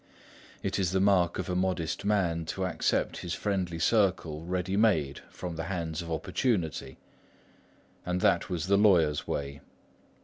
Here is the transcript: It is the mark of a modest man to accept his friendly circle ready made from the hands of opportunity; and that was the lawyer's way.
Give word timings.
It 0.63 0.79
is 0.79 0.93
the 0.93 0.99
mark 0.99 1.37
of 1.37 1.47
a 1.47 1.55
modest 1.55 2.05
man 2.05 2.45
to 2.45 2.65
accept 2.65 3.17
his 3.17 3.35
friendly 3.35 3.77
circle 3.77 4.43
ready 4.43 4.75
made 4.75 5.19
from 5.29 5.57
the 5.57 5.65
hands 5.65 6.01
of 6.01 6.11
opportunity; 6.11 6.97
and 8.03 8.19
that 8.21 8.49
was 8.49 8.65
the 8.65 8.77
lawyer's 8.77 9.27
way. 9.27 9.61